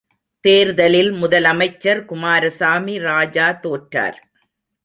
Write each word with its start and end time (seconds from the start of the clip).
தேர்தலில் 0.45 1.11
முதலமைச்சர் 1.11 2.01
குமாரசாமி 2.05 2.97
ராஜா 2.99 3.47
தோற்றார். 3.63 4.19